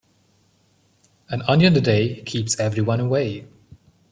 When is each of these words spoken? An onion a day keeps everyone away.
An 1.29 1.43
onion 1.47 1.75
a 1.75 1.79
day 1.79 2.23
keeps 2.23 2.59
everyone 2.59 2.99
away. 2.99 3.45